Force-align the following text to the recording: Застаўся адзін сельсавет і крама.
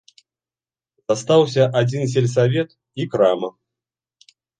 Застаўся 1.11 1.63
адзін 1.81 2.03
сельсавет 2.13 2.69
і 3.03 3.07
крама. 3.17 3.49